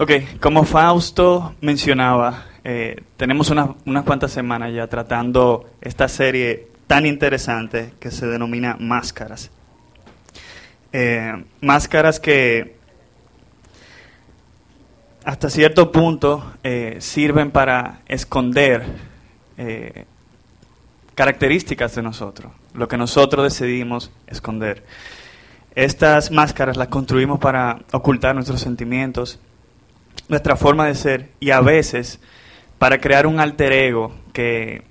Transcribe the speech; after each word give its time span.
Ok, 0.00 0.12
como 0.40 0.62
Fausto 0.62 1.56
mencionaba, 1.60 2.44
eh, 2.62 3.02
tenemos 3.16 3.50
unas, 3.50 3.70
unas 3.84 4.04
cuantas 4.04 4.30
semanas 4.30 4.72
ya 4.72 4.86
tratando 4.86 5.70
esta 5.80 6.06
serie 6.06 6.68
tan 6.86 7.04
interesante 7.04 7.94
que 7.98 8.12
se 8.12 8.28
denomina 8.28 8.76
Máscaras. 8.78 9.50
Eh, 10.92 11.44
máscaras 11.60 12.20
que 12.20 12.76
hasta 15.24 15.50
cierto 15.50 15.90
punto 15.90 16.52
eh, 16.62 16.98
sirven 17.00 17.50
para 17.50 18.02
esconder 18.06 18.84
características 21.16 21.96
de 21.96 22.02
nosotros, 22.02 22.52
lo 22.72 22.86
que 22.86 22.96
nosotros 22.96 23.42
decidimos 23.42 24.12
esconder. 24.28 24.84
Estas 25.74 26.30
máscaras 26.30 26.76
las 26.76 26.86
construimos 26.86 27.40
para 27.40 27.80
ocultar 27.90 28.36
nuestros 28.36 28.60
sentimientos, 28.60 29.40
nuestra 30.28 30.56
forma 30.56 30.86
de 30.86 30.94
ser 30.94 31.30
y 31.40 31.50
a 31.50 31.60
veces 31.60 32.20
para 32.78 32.98
crear 33.00 33.26
un 33.26 33.40
alter 33.40 33.72
ego 33.72 34.12
que 34.32 34.82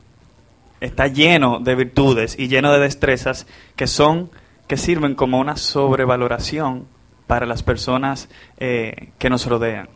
está 0.82 1.08
lleno 1.08 1.60
de 1.60 1.76
virtudes 1.76 2.36
y 2.38 2.48
lleno 2.48 2.72
de 2.72 2.80
destrezas 2.80 3.48
que 3.76 3.88
son 3.88 4.30
que 4.68 4.78
sirven 4.78 5.16
como 5.16 5.40
una 5.40 5.56
sobrevaloración 5.56 6.86
para 7.26 7.46
las 7.46 7.64
personas 7.64 8.30
eh, 8.58 9.10
que 9.18 9.30
nos 9.30 9.46
rodean. 9.46 9.90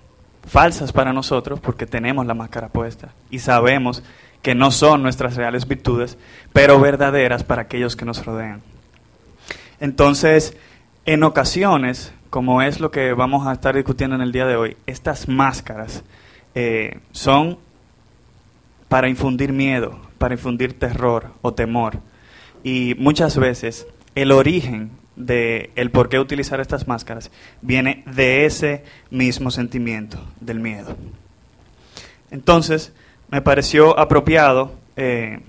Falsas 0.48 0.92
para 0.92 1.14
nosotros 1.14 1.60
porque 1.60 1.86
tenemos 1.86 2.26
la 2.26 2.34
máscara 2.34 2.70
puesta 2.70 3.10
y 3.30 3.40
sabemos 3.40 4.04
que 4.42 4.56
no 4.56 4.72
son 4.72 5.04
nuestras 5.04 5.36
reales 5.36 5.68
virtudes, 5.68 6.18
pero 6.52 6.80
verdaderas 6.80 7.44
para 7.44 7.64
aquellos 7.64 7.96
que 7.96 8.06
nos 8.06 8.26
rodean. 8.26 8.62
Entonces, 9.80 10.58
en 11.06 11.24
ocasiones, 11.24 12.14
como 12.32 12.62
es 12.62 12.80
lo 12.80 12.92
que 12.92 13.12
vamos 13.12 13.46
a 13.46 13.52
estar 13.52 13.76
discutiendo 13.76 14.16
en 14.16 14.22
el 14.22 14.32
día 14.32 14.48
de 14.48 14.56
hoy, 14.56 14.78
estas 14.88 15.28
máscaras 15.28 16.02
eh, 16.56 17.00
son 17.12 17.60
para 18.88 19.10
infundir 19.10 19.52
miedo, 19.52 20.00
para 20.18 20.34
infundir 20.34 20.80
terror 20.80 21.34
o 21.42 21.54
temor. 21.54 22.00
Y 22.64 22.96
muchas 22.98 23.38
veces 23.38 23.86
el 24.16 24.32
origen 24.32 24.92
de 25.18 25.72
el 25.76 25.92
por 25.92 26.08
qué 26.08 26.20
utilizar 26.20 26.62
estas 26.62 26.88
máscaras 26.88 27.32
viene 27.62 28.02
de 28.06 28.46
ese 28.46 28.86
mismo 29.10 29.52
sentimiento, 29.52 30.18
del 30.40 30.62
miedo. 30.62 30.96
Entonces, 32.32 32.94
me 33.30 33.42
pareció 33.42 34.00
apropiado 34.00 34.74
eh, 34.96 35.42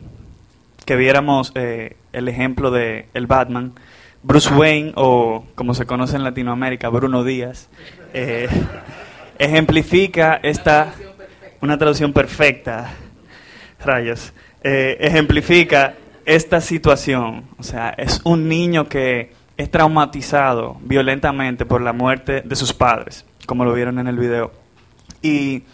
que 0.84 0.96
viéramos 0.96 1.52
eh, 1.54 1.96
el 2.12 2.26
ejemplo 2.26 2.72
de 2.72 3.06
el 3.14 3.28
Batman, 3.28 3.72
Bruce 4.22 4.52
Wayne, 4.54 4.92
o 4.94 5.44
como 5.54 5.74
se 5.74 5.84
conoce 5.84 6.16
en 6.16 6.24
Latinoamérica, 6.24 6.88
Bruno 6.88 7.24
Díaz, 7.24 7.68
eh, 8.14 8.48
ejemplifica 9.38 10.38
esta, 10.42 10.94
una 11.60 11.76
traducción 11.76 12.12
perfecta, 12.12 12.92
rayos, 13.84 14.32
eh, 14.62 14.96
ejemplifica 15.00 15.94
esta 16.24 16.60
situación. 16.60 17.44
O 17.58 17.62
sea, 17.62 17.90
es 17.90 18.20
un 18.24 18.48
niño 18.48 18.88
que 18.88 19.32
es 19.56 19.70
traumatizado 19.70 20.76
violentamente 20.82 21.66
por 21.66 21.82
la 21.82 21.92
muerte 21.92 22.42
de 22.42 22.56
sus 22.56 22.72
padres, 22.72 23.24
como 23.46 23.64
lo 23.64 23.74
vieron 23.74 23.98
en 23.98 24.06
el 24.06 24.18
video. 24.18 24.52
Y 25.20 25.64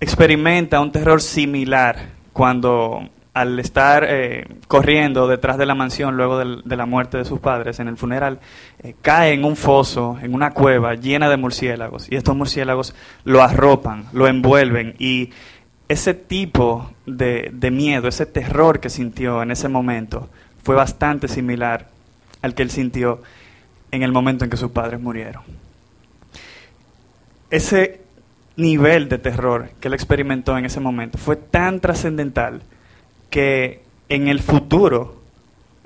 experimenta 0.00 0.80
un 0.80 0.90
terror 0.90 1.20
similar 1.20 1.96
cuando 2.32 3.08
al 3.34 3.58
estar 3.58 4.06
eh, 4.08 4.46
corriendo 4.68 5.26
detrás 5.26 5.58
de 5.58 5.66
la 5.66 5.74
mansión 5.74 6.16
luego 6.16 6.38
de, 6.38 6.76
la 6.76 6.86
muerte 6.86 7.18
de 7.18 7.24
sus 7.24 7.40
padres 7.40 7.80
en 7.80 7.88
el 7.88 7.96
funeral, 7.96 8.38
eh, 8.78 8.94
cae 9.02 9.32
en 9.32 9.44
un 9.44 9.56
foso, 9.56 10.16
en 10.22 10.34
una 10.34 10.52
cueva 10.52 10.94
llena 10.94 11.28
de 11.28 11.36
murciélagos. 11.36 12.06
Y 12.10 12.14
estos 12.14 12.36
murciélagos 12.36 12.94
lo 13.24 13.42
arropan, 13.42 14.04
lo 14.12 14.28
envuelven. 14.28 14.94
Y 15.00 15.30
ese 15.88 16.14
tipo 16.14 16.92
de, 17.06 17.50
de 17.52 17.70
miedo, 17.72 18.06
ese 18.06 18.24
terror 18.24 18.78
que 18.78 18.88
sintió 18.88 19.42
en 19.42 19.50
ese 19.50 19.68
momento, 19.68 20.28
fue 20.62 20.76
bastante 20.76 21.26
similar 21.26 21.88
al 22.40 22.54
que 22.54 22.62
él 22.62 22.70
sintió 22.70 23.20
en 23.90 24.04
el 24.04 24.12
momento 24.12 24.44
en 24.44 24.50
que 24.50 24.56
sus 24.56 24.70
padres 24.70 25.00
murieron. 25.00 25.42
Ese 27.50 28.00
nivel 28.56 29.08
de 29.08 29.18
terror 29.18 29.70
que 29.80 29.88
él 29.88 29.94
experimentó 29.94 30.56
en 30.56 30.64
ese 30.64 30.78
momento 30.78 31.18
fue 31.18 31.34
tan 31.34 31.80
trascendental 31.80 32.62
que 33.34 33.80
en 34.08 34.28
el 34.28 34.38
futuro, 34.38 35.16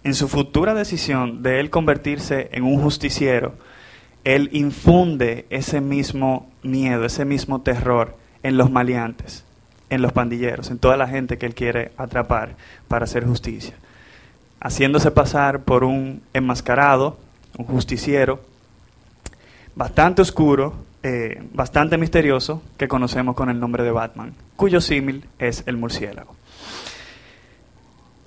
en 0.04 0.12
su 0.12 0.28
futura 0.28 0.74
decisión 0.74 1.42
de 1.42 1.60
él 1.60 1.70
convertirse 1.70 2.50
en 2.52 2.62
un 2.62 2.78
justiciero, 2.82 3.54
él 4.22 4.50
infunde 4.52 5.46
ese 5.48 5.80
mismo 5.80 6.46
miedo, 6.62 7.06
ese 7.06 7.24
mismo 7.24 7.62
terror 7.62 8.14
en 8.42 8.58
los 8.58 8.70
maleantes, 8.70 9.46
en 9.88 10.02
los 10.02 10.12
pandilleros, 10.12 10.70
en 10.70 10.78
toda 10.78 10.98
la 10.98 11.08
gente 11.08 11.38
que 11.38 11.46
él 11.46 11.54
quiere 11.54 11.92
atrapar 11.96 12.50
para 12.86 13.04
hacer 13.04 13.24
justicia, 13.24 13.76
haciéndose 14.60 15.10
pasar 15.10 15.62
por 15.62 15.84
un 15.84 16.20
enmascarado, 16.34 17.16
un 17.56 17.64
justiciero, 17.64 18.42
bastante 19.74 20.20
oscuro, 20.20 20.74
eh, 21.02 21.42
bastante 21.54 21.96
misterioso, 21.96 22.60
que 22.76 22.88
conocemos 22.88 23.34
con 23.34 23.48
el 23.48 23.58
nombre 23.58 23.84
de 23.84 23.90
Batman, 23.90 24.34
cuyo 24.54 24.82
símil 24.82 25.24
es 25.38 25.62
el 25.64 25.78
murciélago. 25.78 26.37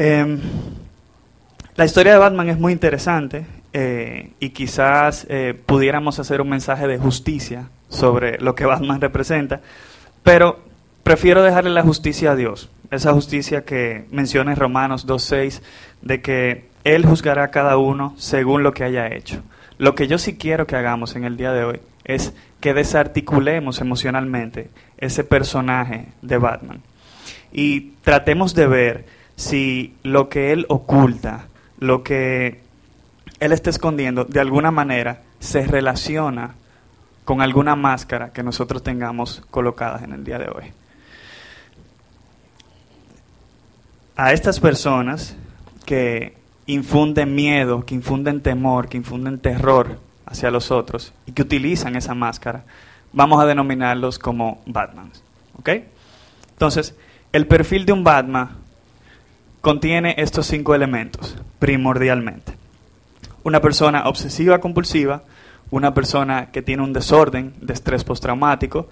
Em, 0.03 0.39
la 1.75 1.85
historia 1.85 2.13
de 2.13 2.17
Batman 2.17 2.49
es 2.49 2.57
muy 2.57 2.73
interesante 2.73 3.45
eh, 3.71 4.31
y 4.39 4.49
quizás 4.49 5.27
eh, 5.29 5.53
pudiéramos 5.63 6.17
hacer 6.17 6.41
un 6.41 6.49
mensaje 6.49 6.87
de 6.87 6.97
justicia 6.97 7.67
sobre 7.87 8.39
lo 8.39 8.55
que 8.55 8.65
Batman 8.65 8.99
representa, 8.99 9.61
pero 10.23 10.57
prefiero 11.03 11.43
dejarle 11.43 11.69
la 11.69 11.83
justicia 11.83 12.31
a 12.31 12.35
Dios, 12.35 12.71
esa 12.89 13.13
justicia 13.13 13.63
que 13.63 14.05
menciona 14.09 14.53
en 14.53 14.57
Romanos 14.57 15.05
2.6, 15.05 15.61
de 16.01 16.19
que 16.19 16.65
Él 16.83 17.05
juzgará 17.05 17.43
a 17.43 17.51
cada 17.51 17.77
uno 17.77 18.15
según 18.17 18.63
lo 18.63 18.73
que 18.73 18.83
haya 18.83 19.05
hecho. 19.05 19.43
Lo 19.77 19.93
que 19.93 20.07
yo 20.07 20.17
sí 20.17 20.35
quiero 20.35 20.65
que 20.65 20.77
hagamos 20.77 21.15
en 21.15 21.25
el 21.25 21.37
día 21.37 21.53
de 21.53 21.63
hoy 21.63 21.79
es 22.05 22.33
que 22.59 22.73
desarticulemos 22.73 23.81
emocionalmente 23.81 24.71
ese 24.97 25.23
personaje 25.23 26.07
de 26.23 26.39
Batman 26.39 26.81
y 27.53 27.91
tratemos 28.03 28.55
de 28.55 28.65
ver 28.65 29.20
si 29.35 29.95
lo 30.03 30.29
que 30.29 30.51
él 30.51 30.65
oculta, 30.69 31.47
lo 31.79 32.03
que 32.03 32.61
él 33.39 33.51
está 33.51 33.69
escondiendo, 33.69 34.25
de 34.25 34.39
alguna 34.39 34.71
manera 34.71 35.23
se 35.39 35.65
relaciona 35.65 36.55
con 37.25 37.41
alguna 37.41 37.75
máscara 37.75 38.31
que 38.33 38.43
nosotros 38.43 38.83
tengamos 38.83 39.41
colocadas 39.51 40.03
en 40.03 40.13
el 40.13 40.23
día 40.23 40.37
de 40.37 40.49
hoy. 40.49 40.73
A 44.15 44.33
estas 44.33 44.59
personas 44.59 45.35
que 45.85 46.37
infunden 46.67 47.33
miedo, 47.33 47.85
que 47.85 47.95
infunden 47.95 48.41
temor, 48.41 48.87
que 48.87 48.97
infunden 48.97 49.39
terror 49.39 49.99
hacia 50.25 50.51
los 50.51 50.71
otros 50.71 51.13
y 51.25 51.31
que 51.31 51.41
utilizan 51.41 51.95
esa 51.95 52.13
máscara, 52.13 52.63
vamos 53.11 53.41
a 53.41 53.45
denominarlos 53.45 54.19
como 54.19 54.61
Batmans. 54.65 55.23
¿Ok? 55.57 55.69
Entonces, 56.51 56.95
el 57.31 57.47
perfil 57.47 57.85
de 57.85 57.93
un 57.93 58.03
Batman 58.03 58.60
contiene 59.61 60.15
estos 60.17 60.47
cinco 60.47 60.75
elementos, 60.75 61.37
primordialmente. 61.59 62.53
Una 63.43 63.61
persona 63.61 64.07
obsesiva 64.07 64.59
compulsiva, 64.59 65.23
una 65.69 65.93
persona 65.93 66.51
que 66.51 66.61
tiene 66.61 66.83
un 66.83 66.93
desorden 66.93 67.53
de 67.61 67.73
estrés 67.73 68.03
postraumático, 68.03 68.89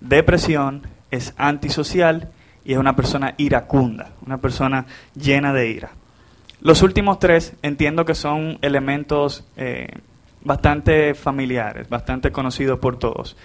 depresión, 0.00 0.82
es 1.10 1.34
antisocial 1.36 2.30
y 2.64 2.72
es 2.72 2.78
una 2.78 2.96
persona 2.96 3.34
iracunda, 3.36 4.10
una 4.24 4.38
persona 4.38 4.86
llena 5.14 5.52
de 5.52 5.68
ira. 5.68 5.90
Los 6.60 6.82
últimos 6.82 7.18
tres 7.18 7.54
entiendo 7.62 8.04
que 8.04 8.14
son 8.14 8.58
elementos 8.62 9.44
eh, 9.56 9.88
bastante 10.42 11.14
familiares, 11.14 11.88
bastante 11.88 12.30
conocidos 12.30 12.78
por 12.78 12.98
todos. 12.98 13.36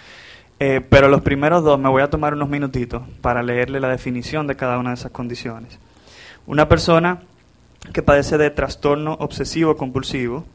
Eh, 0.60 0.80
pero 0.88 1.08
los 1.08 1.20
primeros 1.20 1.62
dos 1.62 1.78
me 1.78 1.88
voy 1.88 2.02
a 2.02 2.10
tomar 2.10 2.34
unos 2.34 2.48
minutitos 2.48 3.02
para 3.20 3.42
leerle 3.42 3.80
la 3.80 3.88
definición 3.88 4.46
de 4.46 4.56
cada 4.56 4.78
una 4.78 4.90
de 4.90 4.94
esas 4.94 5.12
condiciones. 5.12 5.78
Una 6.48 6.66
persona 6.66 7.20
que 7.92 8.02
padece 8.02 8.38
de 8.38 8.48
trastorno 8.48 9.18
obsesivo 9.20 9.76
compulsivo 9.76 10.46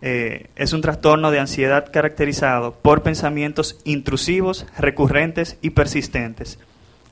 eh, 0.00 0.46
es 0.56 0.72
un 0.72 0.80
trastorno 0.80 1.30
de 1.30 1.38
ansiedad 1.38 1.92
caracterizado 1.92 2.72
por 2.72 3.02
pensamientos 3.02 3.78
intrusivos, 3.84 4.64
recurrentes 4.78 5.58
y 5.60 5.70
persistentes 5.70 6.58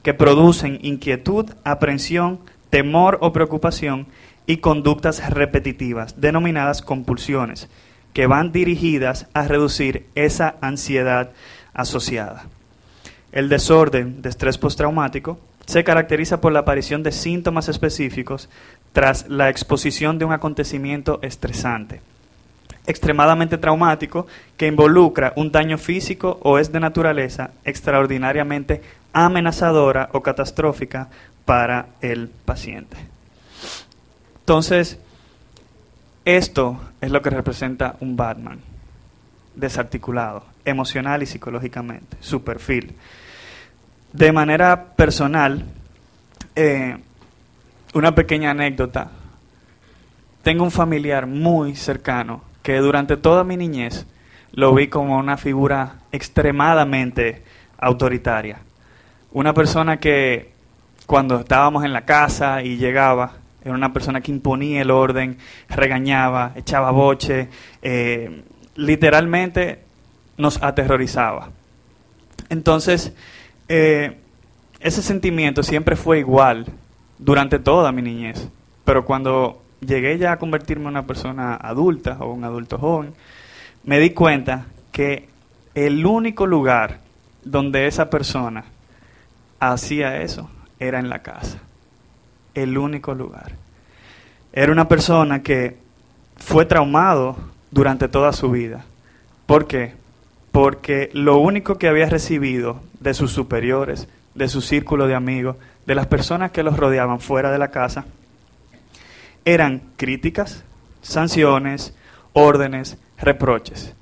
que 0.02 0.14
producen 0.14 0.78
inquietud, 0.80 1.50
aprensión, 1.64 2.40
temor 2.70 3.18
o 3.20 3.34
preocupación 3.34 4.06
y 4.46 4.56
conductas 4.56 5.28
repetitivas, 5.28 6.18
denominadas 6.18 6.80
compulsiones, 6.80 7.68
que 8.14 8.26
van 8.26 8.52
dirigidas 8.52 9.26
a 9.34 9.46
reducir 9.48 10.06
esa 10.14 10.54
ansiedad 10.62 11.32
asociada. 11.74 12.46
El 13.32 13.50
desorden 13.50 14.22
de 14.22 14.30
estrés 14.30 14.56
postraumático 14.56 15.38
se 15.66 15.84
caracteriza 15.84 16.40
por 16.40 16.52
la 16.52 16.60
aparición 16.60 17.02
de 17.02 17.12
síntomas 17.12 17.68
específicos 17.68 18.48
tras 18.92 19.28
la 19.28 19.48
exposición 19.48 20.18
de 20.18 20.24
un 20.24 20.32
acontecimiento 20.32 21.18
estresante. 21.22 22.00
extremadamente 22.86 23.58
traumático 23.58 24.26
que 24.56 24.66
involucra 24.66 25.32
un 25.36 25.50
daño 25.50 25.78
físico 25.78 26.38
o 26.42 26.58
es 26.58 26.70
de 26.72 26.80
naturaleza 26.80 27.50
extraordinariamente 27.64 28.82
amenazadora 29.12 30.10
o 30.12 30.22
catastrófica 30.22 31.08
para 31.44 31.86
el 32.00 32.28
paciente. 32.28 32.96
Entonces, 34.40 34.98
esto 36.24 36.80
es 37.00 37.10
lo 37.10 37.22
que 37.22 37.30
representa 37.30 37.96
un 38.00 38.16
Batman, 38.16 38.60
desarticulado, 39.54 40.44
emocional 40.64 41.22
y 41.22 41.26
psicológicamente, 41.26 42.16
su 42.20 42.42
perfil. 42.42 42.94
De 44.14 44.30
manera 44.30 44.94
personal, 44.94 45.64
eh, 46.54 46.96
una 47.94 48.14
pequeña 48.14 48.52
anécdota. 48.52 49.10
Tengo 50.44 50.62
un 50.62 50.70
familiar 50.70 51.26
muy 51.26 51.74
cercano 51.74 52.42
que 52.62 52.76
durante 52.76 53.16
toda 53.16 53.42
mi 53.42 53.56
niñez 53.56 54.06
lo 54.52 54.72
vi 54.72 54.86
como 54.86 55.18
una 55.18 55.36
figura 55.36 55.96
extremadamente 56.12 57.42
autoritaria. 57.76 58.58
Una 59.32 59.52
persona 59.52 59.96
que 59.96 60.52
cuando 61.06 61.40
estábamos 61.40 61.84
en 61.84 61.92
la 61.92 62.04
casa 62.04 62.62
y 62.62 62.76
llegaba, 62.76 63.32
era 63.64 63.74
una 63.74 63.92
persona 63.92 64.20
que 64.20 64.30
imponía 64.30 64.82
el 64.82 64.92
orden, 64.92 65.38
regañaba, 65.68 66.52
echaba 66.54 66.92
boche, 66.92 67.48
eh, 67.82 68.44
literalmente 68.76 69.80
nos 70.36 70.62
aterrorizaba. 70.62 71.48
Entonces, 72.48 73.12
eh, 73.68 74.18
ese 74.80 75.02
sentimiento 75.02 75.62
siempre 75.62 75.96
fue 75.96 76.18
igual 76.18 76.66
durante 77.18 77.58
toda 77.58 77.92
mi 77.92 78.02
niñez, 78.02 78.48
pero 78.84 79.04
cuando 79.04 79.62
llegué 79.80 80.18
ya 80.18 80.32
a 80.32 80.38
convertirme 80.38 80.84
en 80.84 80.90
una 80.90 81.06
persona 81.06 81.54
adulta 81.54 82.18
o 82.20 82.32
un 82.32 82.44
adulto 82.44 82.78
joven, 82.78 83.14
me 83.84 83.98
di 83.98 84.10
cuenta 84.10 84.66
que 84.92 85.28
el 85.74 86.04
único 86.06 86.46
lugar 86.46 87.00
donde 87.44 87.86
esa 87.86 88.10
persona 88.10 88.64
hacía 89.60 90.22
eso 90.22 90.50
era 90.78 90.98
en 90.98 91.08
la 91.08 91.20
casa. 91.20 91.58
El 92.54 92.78
único 92.78 93.14
lugar. 93.14 93.52
Era 94.52 94.70
una 94.70 94.86
persona 94.86 95.42
que 95.42 95.76
fue 96.36 96.64
traumado 96.64 97.36
durante 97.70 98.08
toda 98.08 98.32
su 98.32 98.50
vida. 98.50 98.84
¿Por 99.46 99.66
qué? 99.66 99.94
Porque 100.54 101.10
lo 101.12 101.38
único 101.38 101.78
que 101.78 101.88
había 101.88 102.08
recibido 102.08 102.80
de 103.00 103.12
sus 103.12 103.32
superiores, 103.32 104.06
de 104.36 104.46
su 104.46 104.60
círculo 104.60 105.08
de 105.08 105.16
amigos, 105.16 105.56
de 105.84 105.96
las 105.96 106.06
personas 106.06 106.52
que 106.52 106.62
los 106.62 106.76
rodeaban 106.76 107.18
fuera 107.18 107.50
de 107.50 107.58
la 107.58 107.72
casa, 107.72 108.04
eran 109.44 109.82
críticas, 109.96 110.62
sanciones, 111.02 111.92
órdenes, 112.34 112.98
reproches. 113.18 113.94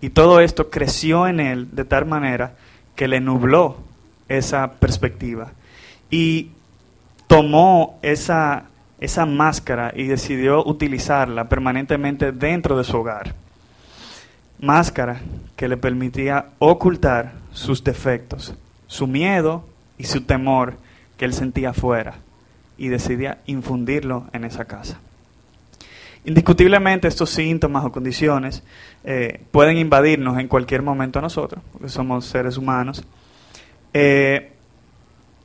Y 0.00 0.10
todo 0.10 0.40
esto 0.40 0.70
creció 0.70 1.28
en 1.28 1.38
él 1.38 1.68
de 1.70 1.84
tal 1.84 2.04
manera 2.04 2.54
que 2.96 3.06
le 3.06 3.20
nubló 3.20 3.76
esa 4.28 4.72
perspectiva. 4.72 5.52
Y 6.10 6.50
tomó 7.28 8.00
esa, 8.02 8.64
esa 8.98 9.24
máscara 9.24 9.92
y 9.94 10.08
decidió 10.08 10.66
utilizarla 10.66 11.48
permanentemente 11.48 12.32
dentro 12.32 12.76
de 12.76 12.82
su 12.82 12.96
hogar. 12.96 13.40
Máscara 14.62 15.20
que 15.56 15.68
le 15.68 15.76
permitía 15.76 16.46
ocultar 16.60 17.32
sus 17.52 17.84
defectos, 17.84 18.54
su 18.86 19.06
miedo 19.06 19.66
y 19.98 20.04
su 20.04 20.22
temor 20.22 20.76
que 21.18 21.24
él 21.24 21.34
sentía 21.34 21.70
afuera 21.70 22.14
y 22.78 22.88
decidía 22.88 23.38
infundirlo 23.46 24.28
en 24.32 24.44
esa 24.44 24.64
casa. 24.64 24.98
Indiscutiblemente 26.24 27.08
estos 27.08 27.30
síntomas 27.30 27.84
o 27.84 27.90
condiciones 27.90 28.62
eh, 29.02 29.40
pueden 29.50 29.78
invadirnos 29.78 30.38
en 30.38 30.46
cualquier 30.46 30.82
momento 30.82 31.18
a 31.18 31.22
nosotros, 31.22 31.62
porque 31.72 31.88
somos 31.88 32.24
seres 32.26 32.56
humanos, 32.56 33.04
eh, 33.92 34.52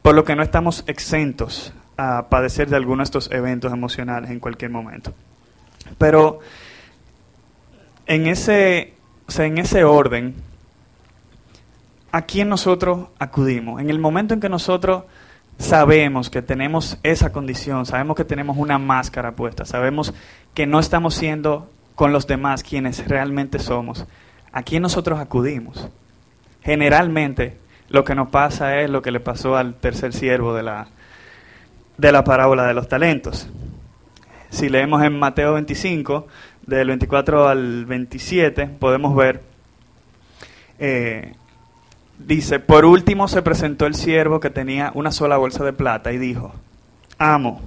por 0.03 0.13
lo 0.13 0.23
que 0.23 0.35
no 0.35 0.43
estamos 0.43 0.83
exentos 0.85 1.73
a 1.97 2.29
padecer 2.29 2.69
de 2.69 2.75
alguno 2.75 2.99
de 2.99 3.05
estos 3.05 3.31
eventos 3.31 3.73
emocionales 3.73 4.29
en 4.29 4.39
cualquier 4.39 4.69
momento. 4.69 5.15
Pero 5.97 6.39
en 8.05 8.27
ese, 8.27 8.93
en 9.39 9.57
ese 9.57 9.83
orden, 9.83 10.35
¿a 12.11 12.23
quién 12.23 12.49
nosotros 12.49 13.07
acudimos? 13.19 13.81
En 13.81 13.89
el 13.89 13.99
momento 13.99 14.33
en 14.33 14.39
que 14.39 14.49
nosotros 14.49 15.03
sabemos 15.59 16.29
que 16.29 16.41
tenemos 16.41 16.97
esa 17.03 17.31
condición, 17.31 17.85
sabemos 17.85 18.15
que 18.15 18.25
tenemos 18.25 18.57
una 18.57 18.77
máscara 18.77 19.33
puesta, 19.33 19.65
sabemos 19.65 20.13
que 20.53 20.65
no 20.65 20.79
estamos 20.79 21.15
siendo 21.15 21.69
con 21.95 22.11
los 22.11 22.27
demás 22.27 22.63
quienes 22.63 23.07
realmente 23.07 23.59
somos, 23.59 24.05
¿a 24.51 24.63
quién 24.63 24.81
nosotros 24.81 25.19
acudimos? 25.19 25.87
Generalmente 26.63 27.57
lo 27.89 28.03
que 28.03 28.15
nos 28.15 28.29
pasa 28.29 28.81
es 28.81 28.89
lo 28.89 29.01
que 29.01 29.11
le 29.11 29.19
pasó 29.19 29.55
al 29.55 29.75
tercer 29.75 30.13
siervo 30.13 30.53
de 30.53 30.63
la, 30.63 30.87
de 31.97 32.11
la 32.11 32.23
parábola 32.23 32.65
de 32.65 32.73
los 32.73 32.87
talentos. 32.87 33.47
Si 34.49 34.69
leemos 34.69 35.03
en 35.03 35.17
Mateo 35.17 35.53
25, 35.53 36.27
del 36.67 36.89
24 36.89 37.47
al 37.47 37.85
27, 37.85 38.67
podemos 38.79 39.15
ver 39.15 39.41
eh, 40.77 41.33
Dice, 42.17 42.59
por 42.59 42.85
último 42.85 43.27
se 43.27 43.43
presentó 43.43 43.85
el 43.85 43.93
siervo 43.93 44.39
que 44.39 44.49
tenía 44.49 44.91
una 44.95 45.11
sola 45.11 45.37
bolsa 45.37 45.63
de 45.63 45.73
plata 45.73 46.11
y 46.11 46.17
dijo, 46.17 46.51
amo, 47.19 47.61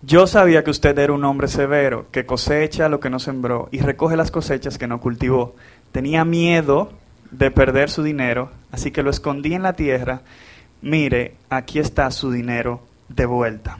yo 0.00 0.26
sabía 0.26 0.64
que 0.64 0.70
usted 0.70 0.98
era 0.98 1.12
un 1.12 1.24
hombre 1.24 1.48
severo, 1.48 2.06
que 2.10 2.24
cosecha 2.24 2.88
lo 2.88 2.98
que 2.98 3.10
no 3.10 3.18
sembró 3.18 3.68
y 3.70 3.80
recoge 3.80 4.16
las 4.16 4.30
cosechas 4.30 4.78
que 4.78 4.86
no 4.86 5.00
cultivó. 5.00 5.56
Tenía 5.92 6.24
miedo 6.24 6.90
de 7.30 7.50
perder 7.50 7.90
su 7.90 8.02
dinero, 8.02 8.50
así 8.72 8.90
que 8.90 9.02
lo 9.02 9.10
escondí 9.10 9.52
en 9.52 9.62
la 9.62 9.74
tierra. 9.74 10.22
Mire, 10.80 11.34
aquí 11.50 11.78
está 11.78 12.10
su 12.10 12.30
dinero 12.30 12.80
de 13.08 13.26
vuelta. 13.26 13.78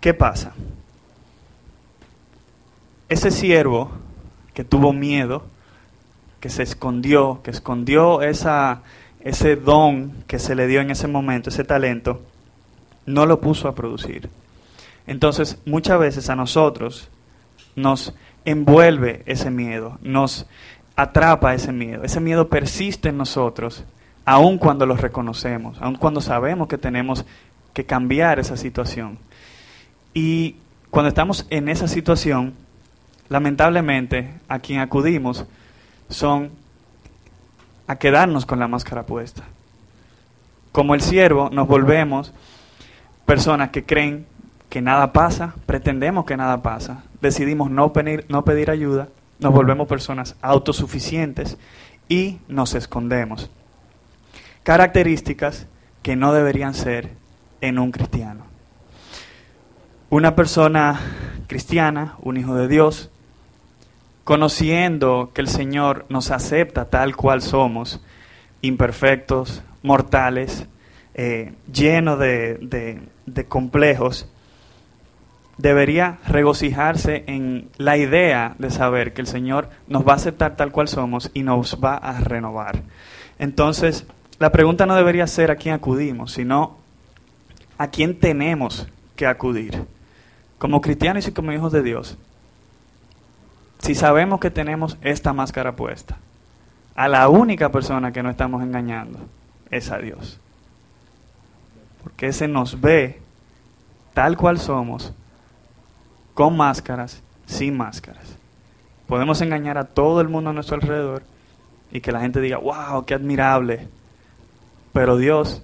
¿Qué 0.00 0.14
pasa? 0.14 0.52
Ese 3.08 3.30
siervo 3.30 3.90
que 4.54 4.64
tuvo 4.64 4.92
miedo, 4.92 5.44
que 6.40 6.48
se 6.48 6.62
escondió, 6.62 7.40
que 7.42 7.50
escondió 7.50 8.22
ese 8.22 9.56
don 9.56 10.12
que 10.26 10.38
se 10.38 10.54
le 10.54 10.66
dio 10.66 10.80
en 10.80 10.90
ese 10.90 11.08
momento, 11.08 11.48
ese 11.48 11.64
talento, 11.64 12.22
no 13.06 13.26
lo 13.26 13.40
puso 13.40 13.68
a 13.68 13.74
producir. 13.74 14.30
Entonces, 15.06 15.58
muchas 15.66 15.98
veces 15.98 16.30
a 16.30 16.36
nosotros 16.36 17.08
nos 17.76 18.14
envuelve 18.44 19.22
ese 19.26 19.50
miedo, 19.50 19.98
nos 20.02 20.46
atrapa 20.96 21.54
ese 21.54 21.72
miedo. 21.72 22.04
Ese 22.04 22.20
miedo 22.20 22.48
persiste 22.48 23.08
en 23.08 23.18
nosotros, 23.18 23.84
aun 24.24 24.58
cuando 24.58 24.86
lo 24.86 24.96
reconocemos, 24.96 25.76
aun 25.80 25.96
cuando 25.96 26.20
sabemos 26.20 26.68
que 26.68 26.78
tenemos 26.78 27.24
que 27.72 27.84
cambiar 27.84 28.38
esa 28.38 28.56
situación. 28.56 29.18
Y 30.14 30.56
cuando 30.90 31.08
estamos 31.08 31.46
en 31.50 31.68
esa 31.68 31.88
situación, 31.88 32.54
lamentablemente, 33.28 34.34
a 34.48 34.58
quien 34.58 34.80
acudimos 34.80 35.44
son 36.08 36.50
a 37.86 37.96
quedarnos 37.96 38.46
con 38.46 38.58
la 38.58 38.68
máscara 38.68 39.04
puesta. 39.04 39.42
Como 40.72 40.94
el 40.94 41.00
siervo, 41.00 41.50
nos 41.50 41.68
volvemos 41.68 42.32
personas 43.26 43.70
que 43.70 43.84
creen 43.84 44.26
que 44.68 44.80
nada 44.80 45.12
pasa, 45.12 45.54
pretendemos 45.66 46.24
que 46.24 46.36
nada 46.36 46.62
pasa, 46.62 47.04
decidimos 47.20 47.70
no 47.70 47.92
pedir, 47.92 48.24
no 48.28 48.44
pedir 48.44 48.70
ayuda, 48.70 49.08
nos 49.38 49.52
volvemos 49.52 49.86
personas 49.86 50.36
autosuficientes 50.42 51.58
y 52.08 52.38
nos 52.48 52.74
escondemos. 52.74 53.50
Características 54.62 55.66
que 56.02 56.16
no 56.16 56.32
deberían 56.32 56.74
ser 56.74 57.10
en 57.60 57.78
un 57.78 57.92
cristiano. 57.92 58.44
Una 60.10 60.34
persona 60.34 61.00
cristiana, 61.46 62.14
un 62.20 62.36
hijo 62.36 62.54
de 62.54 62.68
Dios, 62.68 63.10
conociendo 64.24 65.30
que 65.34 65.40
el 65.40 65.48
Señor 65.48 66.06
nos 66.08 66.30
acepta 66.30 66.86
tal 66.86 67.14
cual 67.14 67.42
somos, 67.42 68.00
imperfectos, 68.62 69.62
mortales, 69.82 70.66
eh, 71.14 71.52
llenos 71.72 72.18
de, 72.18 73.00
de 73.26 73.44
complejos, 73.46 74.28
debería 75.58 76.18
regocijarse 76.26 77.24
en 77.26 77.68
la 77.76 77.96
idea 77.96 78.54
de 78.58 78.70
saber 78.70 79.12
que 79.12 79.20
el 79.20 79.26
Señor 79.26 79.68
nos 79.86 80.06
va 80.06 80.12
a 80.12 80.16
aceptar 80.16 80.56
tal 80.56 80.72
cual 80.72 80.88
somos 80.88 81.30
y 81.34 81.42
nos 81.42 81.78
va 81.82 81.96
a 81.96 82.18
renovar. 82.20 82.82
Entonces, 83.38 84.06
la 84.38 84.50
pregunta 84.50 84.86
no 84.86 84.96
debería 84.96 85.26
ser 85.26 85.50
a 85.50 85.56
quién 85.56 85.74
acudimos, 85.74 86.32
sino 86.32 86.78
a 87.78 87.88
quién 87.88 88.18
tenemos 88.18 88.88
que 89.16 89.26
acudir. 89.26 89.84
Como 90.58 90.80
cristianos 90.80 91.28
y 91.28 91.32
como 91.32 91.52
hijos 91.52 91.72
de 91.72 91.82
Dios, 91.82 92.16
si 93.84 93.94
sabemos 93.94 94.40
que 94.40 94.50
tenemos 94.50 94.96
esta 95.02 95.34
máscara 95.34 95.76
puesta, 95.76 96.16
a 96.94 97.06
la 97.06 97.28
única 97.28 97.70
persona 97.70 98.12
que 98.12 98.22
no 98.22 98.30
estamos 98.30 98.62
engañando 98.62 99.18
es 99.70 99.90
a 99.90 99.98
Dios. 99.98 100.40
Porque 102.02 102.28
ese 102.28 102.48
nos 102.48 102.80
ve 102.80 103.20
tal 104.14 104.38
cual 104.38 104.58
somos, 104.58 105.12
con 106.32 106.56
máscaras 106.56 107.22
sin 107.44 107.76
máscaras. 107.76 108.24
Podemos 109.06 109.42
engañar 109.42 109.76
a 109.76 109.84
todo 109.84 110.22
el 110.22 110.30
mundo 110.30 110.48
a 110.48 110.52
nuestro 110.54 110.76
alrededor 110.76 111.22
y 111.92 112.00
que 112.00 112.10
la 112.10 112.20
gente 112.20 112.40
diga, 112.40 112.56
wow, 112.56 113.04
qué 113.04 113.12
admirable. 113.12 113.86
Pero 114.94 115.18
Dios, 115.18 115.62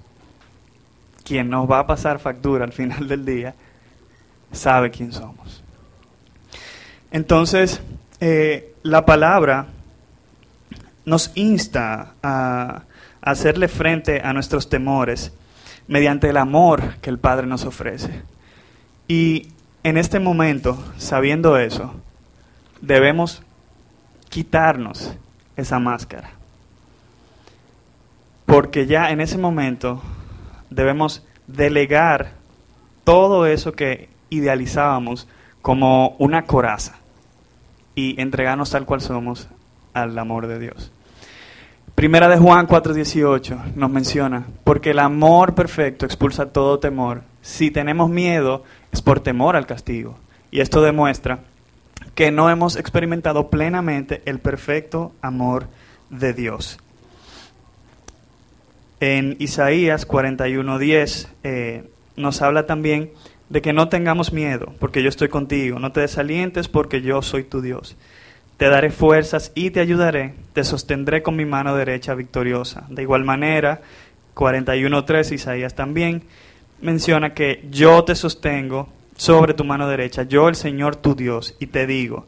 quien 1.25 1.49
nos 1.49 1.71
va 1.71 1.79
a 1.79 1.87
pasar 1.87 2.19
factura 2.19 2.67
al 2.67 2.73
final 2.73 3.09
del 3.09 3.25
día, 3.25 3.55
sabe 4.53 4.91
quién 4.91 5.11
somos. 5.11 5.65
Entonces, 7.13 7.81
eh, 8.21 8.75
la 8.83 9.07
palabra 9.07 9.67
nos 11.07 11.33
insta 11.35 12.13
a 12.23 12.83
hacerle 13.23 13.69
frente 13.69 14.21
a 14.23 14.33
nuestros 14.33 14.69
temores 14.69 15.33
mediante 15.89 16.29
el 16.29 16.37
amor 16.37 16.97
que 17.01 17.11
el 17.11 17.19
Padre 17.19 17.47
nos 17.47 17.65
ofrece. 17.65 18.23
Y 19.09 19.49
en 19.83 19.97
este 19.97 20.21
momento, 20.21 20.79
sabiendo 20.99 21.57
eso, 21.57 21.95
debemos 22.81 23.43
quitarnos 24.29 25.15
esa 25.57 25.79
máscara. 25.79 26.31
Porque 28.47 28.87
ya 28.87 29.11
en 29.11 29.21
ese 29.21 29.39
momento 29.39 30.03
debemos 30.69 31.25
delegar 31.47 32.33
todo 33.05 33.47
eso 33.47 33.73
que 33.73 34.09
idealizábamos 34.29 35.27
como 35.63 36.17
una 36.19 36.45
coraza 36.45 37.00
y 38.01 38.15
entregarnos 38.19 38.71
tal 38.71 38.87
cual 38.87 39.03
somos 39.03 39.49
al 39.93 40.19
amor 40.19 40.47
de 40.47 40.59
Dios. 40.59 40.91
Primera 41.95 42.29
de 42.29 42.39
Juan 42.39 42.67
4:18 42.67 43.75
nos 43.75 43.91
menciona, 43.91 44.47
porque 44.65 44.93
el 44.93 45.01
amor 45.01 45.55
perfecto 45.55 46.07
expulsa 46.07 46.51
todo 46.51 46.79
temor. 46.79 47.23
Si 47.43 47.71
tenemos 47.71 48.09
miedo 48.09 48.65
es 48.91 49.03
por 49.03 49.21
temor 49.21 49.55
al 49.55 49.67
castigo. 49.67 50.17
Y 50.51 50.61
esto 50.61 50.81
demuestra 50.81 51.41
que 52.15 52.31
no 52.31 52.49
hemos 52.49 52.77
experimentado 52.77 53.51
plenamente 53.51 54.23
el 54.25 54.39
perfecto 54.39 55.13
amor 55.21 55.67
de 56.09 56.33
Dios. 56.33 56.79
En 59.01 59.37
Isaías 59.39 60.09
41:10 60.09 61.29
eh, 61.45 61.85
nos 62.17 62.41
habla 62.41 62.65
también 62.65 63.11
de 63.51 63.61
que 63.61 63.73
no 63.73 63.89
tengamos 63.89 64.33
miedo, 64.33 64.73
porque 64.79 65.03
yo 65.03 65.09
estoy 65.09 65.29
contigo, 65.29 65.79
no 65.79 65.93
te 65.93 66.01
desalientes, 66.01 66.69
porque 66.69 67.03
yo 67.03 67.21
soy 67.21 67.43
tu 67.43 67.61
Dios. 67.61 67.97
Te 68.57 68.69
daré 68.69 68.91
fuerzas 68.91 69.53
y 69.55 69.71
te 69.71 69.81
ayudaré, 69.81 70.35
te 70.53 70.65
sostendré 70.65 71.23
con 71.23 71.37
mi 71.37 71.45
mano 71.45 71.75
derecha 71.75 72.15
victoriosa. 72.15 72.87
De 72.89 73.03
igual 73.03 73.25
manera, 73.25 73.83
41.3 74.37 75.33
Isaías 75.33 75.75
también 75.75 76.23
menciona 76.81 77.35
que 77.35 77.67
yo 77.71 78.05
te 78.05 78.15
sostengo 78.15 78.89
sobre 79.17 79.53
tu 79.53 79.65
mano 79.65 79.89
derecha, 79.89 80.23
yo 80.23 80.49
el 80.49 80.55
Señor 80.55 80.97
tu 80.97 81.15
Dios, 81.15 81.55
y 81.59 81.67
te 81.67 81.87
digo, 81.87 82.27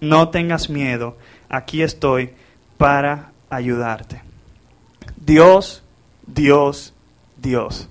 no 0.00 0.30
tengas 0.30 0.70
miedo, 0.70 1.16
aquí 1.48 1.82
estoy 1.82 2.30
para 2.78 3.30
ayudarte. 3.50 4.22
Dios, 5.16 5.84
Dios, 6.26 6.94
Dios 7.36 7.88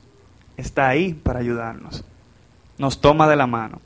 está 0.58 0.90
ahí 0.90 1.14
para 1.14 1.40
ayudarnos. 1.40 2.04
Nos 2.82 3.00
toma 3.00 3.28
de 3.28 3.36
la 3.36 3.46
mano. 3.46 3.80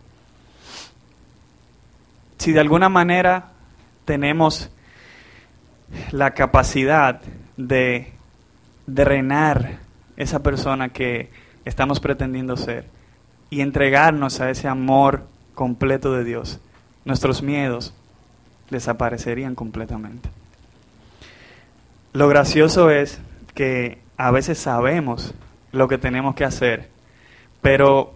Si 2.37 2.53
de 2.53 2.61
alguna 2.61 2.87
manera 2.87 3.49
tenemos 4.05 4.69
la 6.11 6.31
capacidad 6.31 7.19
de 7.57 8.13
drenar 8.87 9.79
esa 10.15 10.41
persona 10.41 10.93
que 10.93 11.29
estamos 11.65 11.99
pretendiendo 11.99 12.55
ser 12.55 12.87
y 13.49 13.59
entregarnos 13.59 14.39
a 14.39 14.49
ese 14.49 14.69
amor 14.69 15.27
completo 15.55 16.13
de 16.13 16.23
Dios, 16.23 16.61
nuestros 17.03 17.43
miedos 17.43 17.93
desaparecerían 18.69 19.55
completamente. 19.55 20.29
Lo 22.13 22.29
gracioso 22.29 22.89
es 22.91 23.19
que 23.55 23.99
a 24.15 24.31
veces 24.31 24.57
sabemos 24.57 25.33
lo 25.73 25.89
que 25.89 25.97
tenemos 25.97 26.33
que 26.35 26.45
hacer, 26.45 26.87
pero 27.61 28.15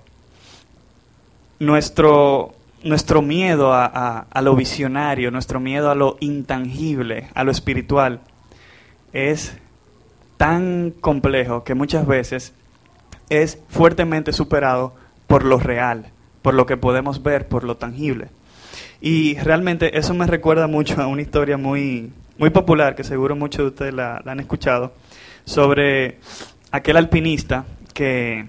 nuestro 1.59 2.53
nuestro 2.83 3.21
miedo 3.21 3.73
a, 3.73 4.41
lo 4.41 4.55
visionario, 4.55 5.31
nuestro 5.31 5.59
miedo 5.59 5.91
a 5.91 5.95
lo 5.95 6.17
intangible, 6.19 7.27
a 7.33 7.43
lo 7.43 7.51
espiritual, 7.51 8.21
es 9.11 9.57
tan 10.37 10.91
complejo 10.91 11.63
que 11.63 11.75
muchas 11.75 12.07
veces 12.07 12.53
es 13.29 13.59
fuertemente 13.69 14.31
superado 14.31 14.93
por 15.27 15.43
lo 15.43 15.59
real, 15.59 16.07
por 16.41 16.53
lo 16.53 16.65
que 16.65 16.77
podemos 16.77 17.21
ver, 17.21 17.47
por 17.47 17.63
lo 17.63 17.77
tangible. 17.77 18.29
Y 19.01 19.37
realmente 19.39 19.97
eso 19.97 20.13
me 20.13 20.27
recuerda 20.27 20.67
mucho 20.67 21.01
a 21.01 21.07
una 21.07 21.21
historia 21.21 21.57
muy, 21.57 22.11
muy 22.37 22.49
popular, 22.49 22.95
que 22.95 23.03
seguro 23.03 23.35
muchos 23.35 23.59
de 23.59 23.67
ustedes 23.67 23.93
la 23.93 24.23
han 24.25 24.39
escuchado, 24.39 24.93
sobre 25.45 26.19
aquel 26.71 26.97
alpinista 26.97 27.65
que 27.93 28.45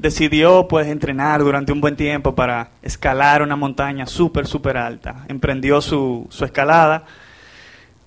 decidió 0.00 0.66
pues 0.66 0.86
entrenar 0.86 1.40
durante 1.40 1.72
un 1.72 1.80
buen 1.82 1.94
tiempo 1.94 2.34
para 2.34 2.70
escalar 2.80 3.42
una 3.42 3.54
montaña 3.54 4.06
súper, 4.06 4.46
súper 4.46 4.78
alta. 4.78 5.26
Emprendió 5.28 5.82
su, 5.82 6.26
su 6.30 6.46
escalada. 6.46 7.04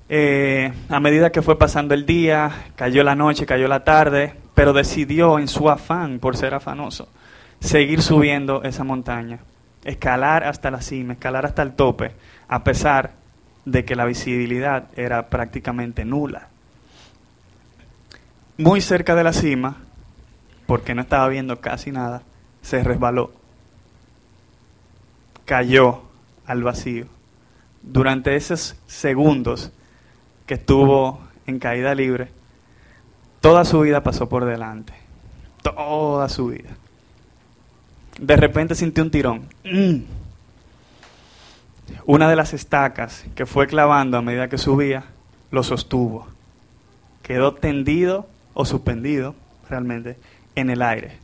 Eh, 0.09 0.73
a 0.89 0.99
medida 0.99 1.31
que 1.31 1.43
fue 1.43 1.57
pasando 1.57 1.93
el 1.93 2.07
día, 2.07 2.51
cayó 2.75 3.03
la 3.03 3.13
noche, 3.13 3.45
cayó 3.45 3.67
la 3.67 3.83
tarde, 3.83 4.33
pero 4.55 4.73
decidió 4.73 5.37
en 5.37 5.47
su 5.47 5.69
afán, 5.69 6.17
por 6.17 6.35
ser 6.35 6.55
afanoso, 6.55 7.09
seguir 7.59 8.01
subiendo 8.01 8.63
esa 8.63 8.83
montaña, 8.83 9.39
escalar 9.85 10.43
hasta 10.45 10.71
la 10.71 10.81
cima, 10.81 11.13
escalar 11.13 11.45
hasta 11.45 11.61
el 11.61 11.73
tope, 11.73 12.11
a 12.47 12.63
pesar 12.63 13.11
de 13.65 13.85
que 13.85 13.95
la 13.95 14.05
visibilidad 14.05 14.85
era 14.95 15.27
prácticamente 15.29 16.05
nula. 16.05 16.47
Muy 18.57 18.81
cerca 18.81 19.15
de 19.15 19.23
la 19.23 19.33
cima, 19.33 19.77
porque 20.65 20.95
no 20.95 21.01
estaba 21.01 21.27
viendo 21.27 21.59
casi 21.61 21.91
nada, 21.91 22.23
se 22.61 22.83
resbaló, 22.83 23.31
cayó 25.45 26.01
al 26.45 26.63
vacío. 26.63 27.05
Durante 27.81 28.35
esos 28.35 28.75
segundos 28.87 29.71
que 30.45 30.55
estuvo 30.55 31.19
en 31.45 31.59
caída 31.59 31.93
libre, 31.95 32.29
toda 33.41 33.65
su 33.65 33.81
vida 33.81 34.03
pasó 34.03 34.29
por 34.29 34.45
delante, 34.45 34.93
toda 35.61 36.29
su 36.29 36.47
vida. 36.47 36.69
De 38.19 38.37
repente 38.37 38.75
sintió 38.75 39.03
un 39.03 39.11
tirón. 39.11 39.49
Mm. 39.63 40.03
Una 42.05 42.29
de 42.29 42.35
las 42.35 42.53
estacas 42.53 43.25
que 43.35 43.45
fue 43.45 43.67
clavando 43.67 44.17
a 44.17 44.21
medida 44.21 44.49
que 44.49 44.57
subía, 44.57 45.05
lo 45.51 45.63
sostuvo. 45.63 46.27
Quedó 47.21 47.53
tendido 47.53 48.27
o 48.53 48.65
suspendido, 48.65 49.35
realmente, 49.69 50.17
en 50.55 50.69
el 50.69 50.81
aire. 50.81 51.17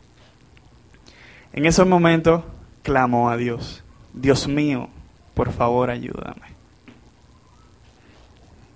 En 1.53 1.65
ese 1.65 1.83
momento 1.86 2.45
clamó 2.83 3.29
a 3.29 3.38
Dios, 3.38 3.83
Dios 4.13 4.48
mío, 4.48 4.89
por 5.33 5.51
favor 5.51 5.89
ayúdame. 5.89 6.50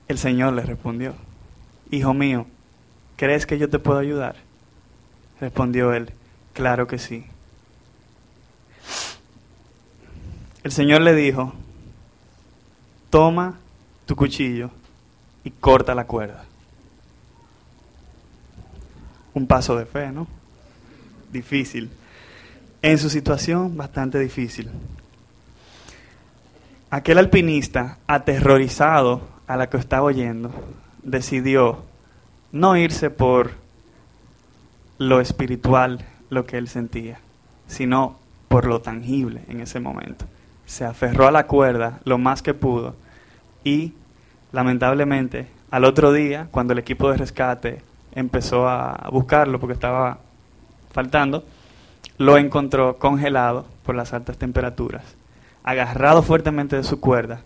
El 0.07 0.17
Señor 0.17 0.53
le 0.53 0.63
respondió, 0.63 1.13
Hijo 1.91 2.13
mío, 2.13 2.48
¿crees 3.15 3.45
que 3.45 3.57
yo 3.57 3.69
te 3.69 3.79
puedo 3.79 4.00
ayudar? 4.00 4.36
Respondió 5.39 5.93
él, 5.93 6.12
claro 6.53 6.88
que 6.88 6.98
sí. 6.98 7.25
El 10.63 10.72
Señor 10.72 11.01
le 11.01 11.13
dijo, 11.13 11.53
toma 13.10 13.60
tu 14.05 14.15
cuchillo 14.15 14.72
y 15.43 15.51
corta 15.51 15.93
la 15.93 16.07
cuerda. 16.07 16.45
Un 19.33 19.45
paso 19.45 19.75
de 19.75 19.86
fe, 19.86 20.12
¿no? 20.12 20.27
Difícil. 21.33 21.89
En 22.81 22.97
su 22.97 23.09
situación, 23.09 23.75
bastante 23.75 24.19
difícil. 24.19 24.69
Aquel 26.89 27.17
alpinista, 27.17 27.97
aterrorizado 28.07 29.27
a 29.47 29.57
la 29.57 29.69
que 29.69 29.77
estaba 29.77 30.03
oyendo, 30.03 30.51
decidió 31.01 31.83
no 32.51 32.77
irse 32.77 33.09
por 33.09 33.51
lo 34.99 35.19
espiritual, 35.19 36.05
lo 36.29 36.45
que 36.45 36.57
él 36.57 36.67
sentía, 36.67 37.19
sino 37.67 38.17
por 38.47 38.65
lo 38.65 38.79
tangible 38.79 39.41
en 39.47 39.59
ese 39.59 39.79
momento. 39.79 40.25
Se 40.65 40.85
aferró 40.85 41.27
a 41.27 41.31
la 41.31 41.47
cuerda 41.47 41.99
lo 42.05 42.17
más 42.17 42.41
que 42.41 42.53
pudo 42.53 42.95
y, 43.63 43.93
lamentablemente, 44.51 45.47
al 45.71 45.85
otro 45.85 46.13
día, 46.13 46.47
cuando 46.51 46.73
el 46.73 46.79
equipo 46.79 47.09
de 47.09 47.17
rescate 47.17 47.81
empezó 48.13 48.67
a 48.69 49.09
buscarlo 49.11 49.59
porque 49.59 49.73
estaba 49.73 50.19
faltando, 50.93 51.43
lo 52.17 52.38
encontró 52.38 52.97
congelado 52.97 53.65
por 53.83 53.95
las 53.95 54.13
altas 54.13 54.38
temperaturas, 54.38 55.03
agarrado 55.63 56.23
fuertemente 56.23 56.77
de 56.77 56.83
su 56.83 57.00
cuerda, 57.00 57.41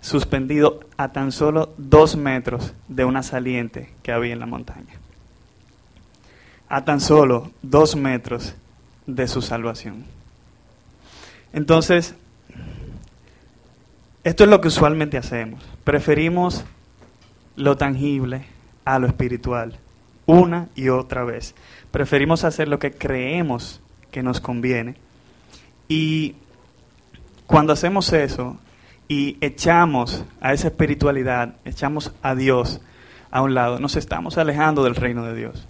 suspendido 0.00 0.80
a 0.96 1.12
tan 1.12 1.30
solo 1.30 1.72
dos 1.76 2.16
metros 2.16 2.72
de 2.88 3.04
una 3.04 3.22
saliente 3.22 3.92
que 4.02 4.12
había 4.12 4.32
en 4.32 4.40
la 4.40 4.46
montaña. 4.46 4.94
A 6.68 6.84
tan 6.84 7.00
solo 7.00 7.50
dos 7.62 7.94
metros 7.94 8.54
de 9.06 9.28
su 9.28 9.42
salvación. 9.42 10.04
Entonces, 11.52 12.14
esto 14.24 14.44
es 14.44 14.50
lo 14.50 14.60
que 14.60 14.68
usualmente 14.68 15.18
hacemos. 15.18 15.62
Preferimos 15.84 16.64
lo 17.56 17.76
tangible 17.76 18.46
a 18.84 18.98
lo 18.98 19.06
espiritual, 19.06 19.78
una 20.26 20.68
y 20.74 20.88
otra 20.88 21.24
vez. 21.24 21.54
Preferimos 21.90 22.44
hacer 22.44 22.68
lo 22.68 22.78
que 22.78 22.92
creemos 22.92 23.80
que 24.10 24.22
nos 24.22 24.40
conviene. 24.40 24.96
Y 25.88 26.34
cuando 27.46 27.72
hacemos 27.72 28.12
eso 28.12 28.56
y 29.08 29.36
echamos 29.40 30.24
a 30.40 30.52
esa 30.52 30.68
espiritualidad, 30.68 31.56
echamos 31.64 32.12
a 32.22 32.34
Dios 32.34 32.80
a 33.30 33.42
un 33.42 33.54
lado, 33.54 33.80
nos 33.80 33.96
estamos 33.96 34.38
alejando 34.38 34.84
del 34.84 34.94
reino 34.94 35.24
de 35.24 35.34
Dios. 35.34 35.66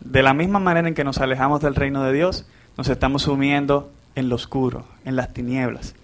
De 0.00 0.22
la 0.22 0.34
misma 0.34 0.60
manera 0.60 0.86
en 0.86 0.94
que 0.94 1.04
nos 1.04 1.18
alejamos 1.18 1.60
del 1.60 1.74
reino 1.74 2.04
de 2.04 2.12
Dios, 2.12 2.46
nos 2.76 2.88
estamos 2.88 3.22
sumiendo 3.22 3.90
en 4.14 4.28
lo 4.28 4.36
oscuro, 4.36 4.84
en 5.04 5.16
las 5.16 5.32
tinieblas. 5.32 5.94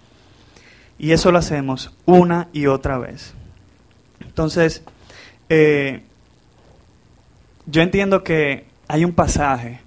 Y 0.99 1.11
eso 1.11 1.31
lo 1.31 1.37
hacemos 1.37 1.95
una 2.05 2.49
y 2.51 2.67
otra 2.67 2.97
vez. 2.97 3.33
Entonces, 4.19 4.83
eh, 5.49 6.03
yo 7.65 7.81
entiendo 7.81 8.23
que 8.23 8.65
hay 8.87 9.05
un 9.05 9.13
pasaje 9.13 9.79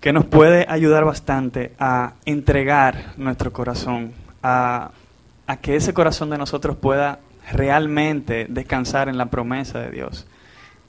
que 0.00 0.12
nos 0.12 0.24
puede 0.24 0.66
ayudar 0.68 1.04
bastante 1.04 1.72
a 1.78 2.14
entregar 2.24 3.12
nuestro 3.16 3.52
corazón, 3.52 4.12
a, 4.42 4.90
que 5.60 5.76
ese 5.76 5.92
corazón 5.92 6.30
de 6.30 6.38
nosotros 6.38 6.76
pueda 6.76 7.20
realmente 7.52 8.46
descansar 8.48 9.08
en 9.08 9.18
la 9.18 9.26
promesa 9.26 9.80
de 9.80 9.90
Dios 9.90 10.26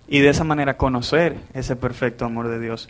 y 0.07 0.21
de 0.21 0.29
esa 0.29 0.43
manera 0.43 0.77
conocer 0.77 1.37
ese 1.53 1.75
perfecto 1.75 2.25
amor 2.25 2.47
de 2.47 2.59
Dios. 2.59 2.89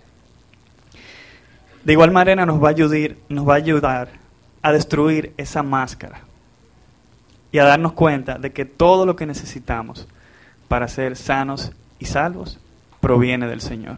De 1.84 1.94
igual 1.94 2.12
manera 2.12 2.46
nos 2.46 2.64
va 2.64 2.70
ayudar, 2.70 3.16
nos 3.28 3.48
va 3.48 3.54
a, 3.54 3.58
ayudar 3.58 4.10
a 4.62 4.72
destruir 4.72 5.34
esa 5.36 5.64
máscara 5.64 6.22
y 7.52 7.58
a 7.58 7.66
darnos 7.66 7.94
cuenta 7.94 8.38
de 8.38 8.54
que 8.54 8.66
todo 8.66 9.06
lo 9.06 9.16
que 9.16 9.26
necesitamos 9.26 10.08
para 10.68 10.88
ser 10.88 11.18
sanos 11.18 11.72
y 12.00 12.06
salvos 12.06 12.60
proviene 13.04 13.50
del 13.50 13.60
Señor. 13.60 13.98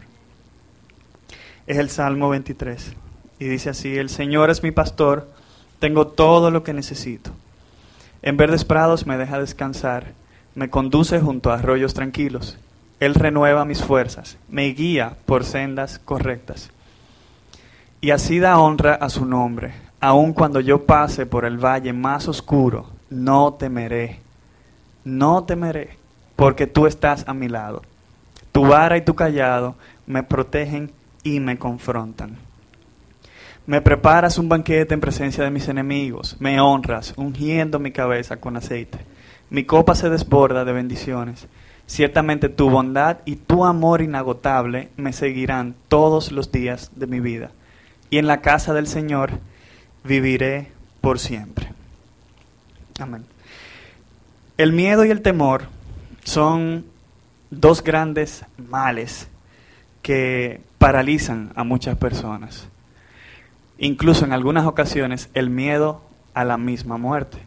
Es 1.68 1.78
el 1.78 1.90
Salmo 1.90 2.28
23 2.28 2.92
y 3.38 3.44
dice 3.44 3.70
así, 3.70 3.96
el 3.96 4.10
Señor 4.10 4.50
es 4.50 4.64
mi 4.64 4.72
pastor, 4.72 5.30
tengo 5.78 6.08
todo 6.08 6.50
lo 6.50 6.64
que 6.64 6.72
necesito. 6.72 7.30
En 8.22 8.36
verdes 8.36 8.64
prados 8.64 9.06
me 9.06 9.16
deja 9.16 9.38
descansar, 9.38 10.12
me 10.56 10.70
conduce 10.70 11.20
junto 11.20 11.52
a 11.52 11.54
arroyos 11.54 11.94
tranquilos. 11.94 12.58
Él 12.98 13.14
renueva 13.14 13.64
mis 13.64 13.80
fuerzas, 13.80 14.38
me 14.48 14.64
guía 14.72 15.16
por 15.24 15.44
sendas 15.44 16.00
correctas. 16.00 16.70
Y 18.00 18.10
así 18.10 18.40
da 18.40 18.58
honra 18.58 18.94
a 18.94 19.08
su 19.08 19.24
nombre, 19.24 19.72
aun 20.00 20.32
cuando 20.32 20.58
yo 20.58 20.84
pase 20.84 21.26
por 21.26 21.44
el 21.44 21.64
valle 21.64 21.92
más 21.92 22.26
oscuro, 22.26 22.88
no 23.08 23.54
temeré, 23.54 24.18
no 25.04 25.44
temeré, 25.44 25.96
porque 26.34 26.66
tú 26.66 26.88
estás 26.88 27.22
a 27.28 27.34
mi 27.34 27.48
lado. 27.48 27.82
Tu 28.56 28.64
vara 28.64 28.96
y 28.96 29.02
tu 29.02 29.14
callado 29.14 29.74
me 30.06 30.22
protegen 30.22 30.90
y 31.22 31.40
me 31.40 31.58
confrontan. 31.58 32.38
Me 33.66 33.82
preparas 33.82 34.38
un 34.38 34.48
banquete 34.48 34.94
en 34.94 35.00
presencia 35.02 35.44
de 35.44 35.50
mis 35.50 35.68
enemigos, 35.68 36.38
me 36.40 36.58
honras, 36.58 37.12
ungiendo 37.18 37.78
mi 37.78 37.92
cabeza 37.92 38.38
con 38.38 38.56
aceite. 38.56 38.96
Mi 39.50 39.64
copa 39.64 39.94
se 39.94 40.08
desborda 40.08 40.64
de 40.64 40.72
bendiciones. 40.72 41.48
Ciertamente 41.86 42.48
tu 42.48 42.70
bondad 42.70 43.18
y 43.26 43.36
tu 43.36 43.66
amor 43.66 44.00
inagotable 44.00 44.88
me 44.96 45.12
seguirán 45.12 45.74
todos 45.88 46.32
los 46.32 46.50
días 46.50 46.92
de 46.96 47.06
mi 47.06 47.20
vida 47.20 47.50
y 48.08 48.16
en 48.16 48.26
la 48.26 48.40
casa 48.40 48.72
del 48.72 48.86
Señor 48.86 49.32
viviré 50.02 50.68
por 51.02 51.18
siempre. 51.18 51.74
Amén. 52.98 53.26
El 54.56 54.72
miedo 54.72 55.04
y 55.04 55.10
el 55.10 55.20
temor 55.20 55.64
son 56.24 56.95
dos 57.50 57.82
grandes 57.82 58.44
males 58.56 59.28
que 60.02 60.60
paralizan 60.78 61.52
a 61.56 61.64
muchas 61.64 61.96
personas. 61.96 62.68
Incluso 63.78 64.24
en 64.24 64.32
algunas 64.32 64.66
ocasiones 64.66 65.28
el 65.34 65.50
miedo 65.50 66.02
a 66.34 66.44
la 66.44 66.56
misma 66.56 66.96
muerte. 66.98 67.38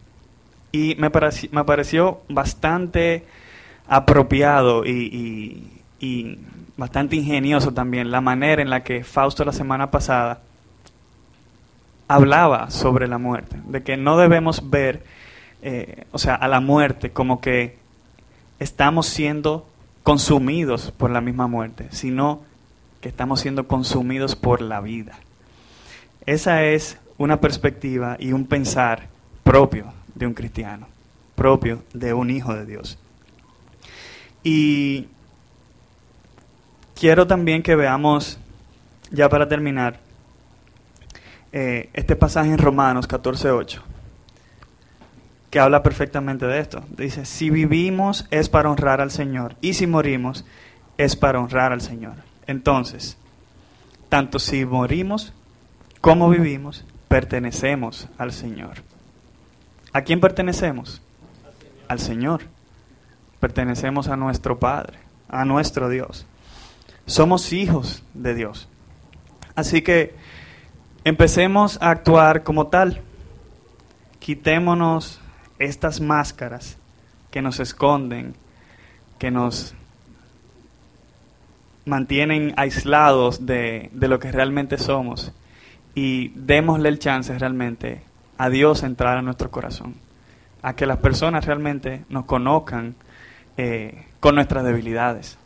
Y 0.72 0.96
me, 0.96 1.10
pareció, 1.10 2.22
bastante 2.30 3.26
apropiado 3.88 4.86
y, 4.86 5.82
y 6.00 6.40
bastante 6.80 7.16
ingenioso 7.16 7.74
también 7.74 8.10
la 8.10 8.22
manera 8.22 8.62
en 8.62 8.70
la 8.70 8.84
que 8.84 9.04
Fausto 9.04 9.44
la 9.44 9.52
semana 9.52 9.92
pasada 9.92 10.42
hablaba 12.08 12.72
sobre 12.72 13.08
la 13.08 13.20
muerte, 13.20 13.58
de 13.68 13.84
que 13.84 13.96
no 13.96 14.18
debemos 14.18 14.70
ver, 14.70 15.04
eh, 15.62 16.06
o 16.12 16.18
sea, 16.18 16.36
a 16.36 16.48
la 16.48 16.60
muerte 16.60 17.12
como 17.12 17.40
que 17.40 17.78
estamos 18.60 19.06
siendo 19.06 19.68
consumidos 20.10 20.92
por 20.98 21.12
la 21.12 21.22
misma 21.22 21.46
muerte, 21.46 21.88
sino 21.92 22.42
que 23.00 23.10
estamos 23.10 23.42
siendo 23.42 23.68
consumidos 23.68 24.36
por 24.36 24.60
la 24.60 24.82
vida. 24.82 25.20
Esa 26.26 26.64
es 26.64 26.98
una 27.20 27.40
perspectiva 27.40 28.18
y 28.20 28.32
un 28.32 28.48
pensar 28.48 29.08
propio 29.44 29.94
de 30.16 30.26
un 30.26 30.34
cristiano, 30.34 30.88
propio 31.36 31.84
de 31.94 32.16
un 32.16 32.32
hijo 32.32 32.56
de 32.56 32.66
Dios. 32.66 32.98
Y 34.44 35.06
quiero 36.96 37.28
también 37.28 37.62
que 37.62 37.76
veamos, 37.76 38.40
ya 39.12 39.30
para 39.30 39.48
terminar, 39.48 40.00
eh, 41.52 41.92
este 41.94 42.16
pasaje 42.16 42.50
en 42.50 42.58
Romanos 42.58 43.08
14.8, 43.08 43.80
que 45.50 45.60
habla 45.60 45.84
perfectamente 45.84 46.46
de 46.46 46.60
esto. 46.60 46.84
Dice, 46.90 47.26
si 47.26 47.50
vivimos 47.50 48.28
es 48.32 48.50
para 48.50 48.70
honrar 48.70 49.02
al 49.02 49.12
Señor 49.12 49.56
y 49.62 49.74
si 49.74 49.88
morimos 49.88 50.46
es 50.98 51.16
para 51.16 51.40
honrar 51.40 51.72
al 51.72 51.82
Señor. 51.82 52.14
Entonces, 52.46 53.18
tanto 54.10 54.40
si 54.40 54.66
morimos 54.66 55.34
como 56.02 56.30
vivimos, 56.30 56.86
pertenecemos 57.08 58.08
al 58.18 58.32
Señor. 58.32 58.78
¿A 59.92 60.02
quién 60.02 60.20
pertenecemos? 60.20 61.02
Al 61.88 62.00
Señor. 62.00 62.42
Pertenecemos 63.40 64.08
a 64.08 64.16
nuestro 64.16 64.60
Padre, 64.60 65.00
a 65.30 65.46
nuestro 65.46 65.90
Dios. 65.90 66.26
Somos 67.06 67.54
hijos 67.54 68.04
de 68.14 68.36
Dios. 68.36 68.68
Así 69.56 69.82
que 69.82 70.14
empecemos 71.04 71.82
a 71.82 71.90
actuar 71.90 72.44
como 72.44 72.68
tal. 72.68 73.02
Quitémonos 74.20 75.19
estas 75.60 76.02
máscaras 76.02 76.78
que 77.32 77.42
nos 77.42 77.60
esconden, 77.60 78.34
que 79.20 79.30
nos 79.32 79.76
mantienen 81.86 82.54
aislados 82.58 83.46
de, 83.46 83.90
de, 83.94 84.08
lo 84.08 84.20
que 84.20 84.32
realmente 84.32 84.78
somos 84.78 85.32
y 85.96 86.30
démosle 86.30 86.90
el 86.90 87.00
chance 87.00 87.38
realmente 87.38 88.02
a 88.38 88.50
Dios 88.50 88.84
entrar 88.84 89.18
a 89.18 89.22
nuestro 89.22 89.52
corazón, 89.52 89.96
a 90.62 90.74
que 90.74 90.86
las 90.86 90.98
personas 91.00 91.46
realmente 91.46 92.06
nos 92.10 92.26
conozcan 92.26 92.96
eh, 93.58 94.06
con 94.22 94.36
nuestras 94.36 94.64
debilidades, 94.64 95.38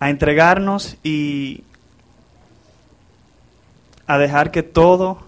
a 0.00 0.10
entregarnos 0.10 0.96
y 1.04 1.62
a 4.08 4.18
dejar 4.18 4.50
que 4.50 4.64
todo 4.64 5.22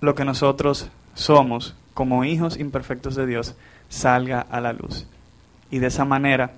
lo 0.00 0.14
que 0.14 0.24
nosotros 0.24 0.88
somos 1.16 1.74
como 1.94 2.24
hijos 2.24 2.58
imperfectos 2.58 3.16
de 3.16 3.26
Dios 3.26 3.56
salga 3.88 4.40
a 4.40 4.60
la 4.60 4.72
luz. 4.72 5.06
Y 5.70 5.78
de 5.78 5.88
esa 5.88 6.04
manera 6.04 6.52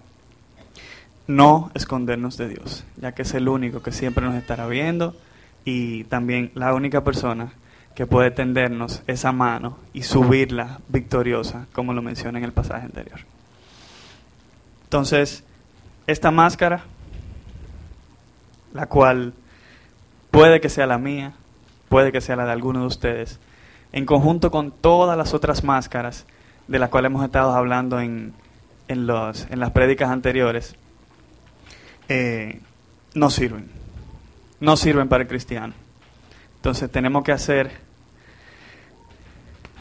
no 1.27 1.71
escondernos 1.75 2.37
de 2.37 2.49
Dios, 2.49 2.85
ya 2.97 3.13
que 3.13 3.23
es 3.23 3.33
el 3.35 3.49
único 3.49 3.83
que 3.83 3.93
siempre 3.93 4.25
nos 4.25 4.35
estará 4.35 4.67
viendo 4.67 5.17
y 5.65 6.05
también 6.05 6.51
la 6.55 6.75
única 6.75 7.05
persona 7.05 7.53
que 7.95 8.07
puede 8.07 8.31
tendernos 8.31 9.03
esa 9.07 9.33
mano 9.33 9.79
y 9.93 10.03
subirla 10.03 10.81
victoriosa, 10.89 11.67
como 11.73 11.95
lo 11.95 12.03
menciona 12.03 12.39
en 12.39 12.45
el 12.45 12.53
pasaje 12.53 12.87
anterior. 12.87 13.21
Entonces, 14.85 15.45
esta 16.07 16.31
máscara, 16.31 16.83
la 18.73 18.87
cual 18.87 19.35
puede 20.31 20.61
que 20.61 20.69
sea 20.69 20.87
la 20.87 20.99
mía, 20.99 21.35
puede 21.89 22.11
que 22.11 22.21
sea 22.21 22.37
la 22.37 22.47
de 22.47 22.53
alguno 22.53 22.81
de 22.81 22.87
ustedes, 22.87 23.39
en 23.93 24.07
conjunto 24.07 24.51
con 24.51 24.71
todas 24.71 25.17
las 25.17 25.35
otras 25.35 25.65
máscaras 25.65 26.27
de 26.67 26.79
las 26.79 26.91
cuales 26.91 27.11
hemos 27.11 27.25
estado 27.25 27.53
hablando 27.53 28.01
en, 28.01 28.35
en, 28.89 29.07
los, 29.07 29.47
en 29.51 29.61
las 29.61 29.71
prédicas 29.71 30.11
anteriores, 30.11 30.77
eh, 32.09 32.61
no 33.15 33.31
sirven. 33.31 33.71
No 34.61 34.77
sirven 34.77 35.09
para 35.09 35.23
el 35.23 35.29
cristiano. 35.29 35.75
Entonces 36.57 36.91
tenemos 36.91 37.23
que 37.25 37.33
hacer, 37.33 37.71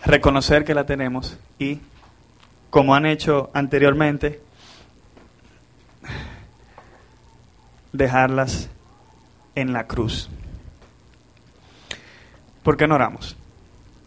reconocer 0.05 0.63
que 0.63 0.75
la 0.75 0.85
tenemos 0.85 1.37
y, 1.57 1.79
como 2.69 2.95
han 2.95 3.05
hecho 3.05 3.49
anteriormente, 3.53 4.39
dejarlas 7.91 8.69
en 9.55 9.73
la 9.73 9.87
cruz. 9.87 10.29
¿Por 12.63 12.77
qué 12.77 12.87
no 12.87 12.95
oramos? 12.95 13.35